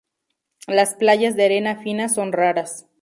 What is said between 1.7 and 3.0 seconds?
fina son raras.